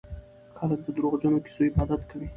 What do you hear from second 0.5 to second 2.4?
خلک د دروغجنو کيسو عبادت کوي.